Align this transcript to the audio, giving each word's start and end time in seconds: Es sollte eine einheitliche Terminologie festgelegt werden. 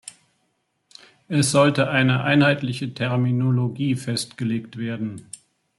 Es 1.27 1.51
sollte 1.51 1.89
eine 1.91 2.23
einheitliche 2.23 2.95
Terminologie 2.95 3.93
festgelegt 3.95 4.77
werden. 4.77 5.29